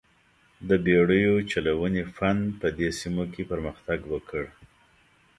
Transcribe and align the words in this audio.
د 0.67 0.69
بېړیو 0.85 1.35
چلونې 1.51 2.03
فن 2.15 2.37
په 2.59 2.67
دې 2.77 2.89
سیمو 2.99 3.23
کې 3.33 3.43
پرمختګ 3.51 3.99
وکړ. 4.13 4.43